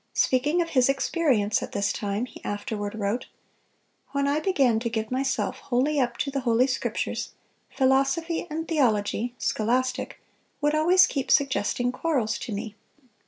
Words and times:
Speaking 0.15 0.63
of 0.63 0.69
his 0.71 0.89
experience 0.89 1.61
at 1.61 1.73
this 1.73 1.93
time, 1.93 2.25
he 2.25 2.43
afterward 2.43 2.95
wrote: 2.95 3.27
"When... 4.13 4.27
I 4.27 4.39
began 4.39 4.79
to 4.79 4.89
give 4.89 5.11
myself 5.11 5.59
wholly 5.59 5.99
up 5.99 6.17
to 6.17 6.31
the 6.31 6.39
Holy 6.39 6.65
Scriptures, 6.65 7.33
philosophy 7.69 8.47
and 8.49 8.67
theology 8.67 9.35
(scholastic) 9.37 10.19
would 10.59 10.73
always 10.73 11.05
keep 11.05 11.29
suggesting 11.29 11.91
quarrels 11.91 12.39
to 12.39 12.51
me. 12.51 12.75